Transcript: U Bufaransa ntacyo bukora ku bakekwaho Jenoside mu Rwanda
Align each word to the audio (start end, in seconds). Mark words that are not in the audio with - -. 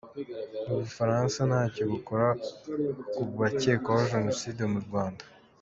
U 0.71 0.73
Bufaransa 0.79 1.39
ntacyo 1.49 1.83
bukora 1.91 2.27
ku 3.13 3.21
bakekwaho 3.39 4.01
Jenoside 4.13 4.61
mu 4.73 4.79
Rwanda 4.85 5.23